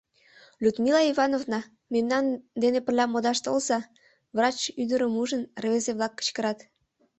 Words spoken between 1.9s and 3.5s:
мемнан дене пырля модаш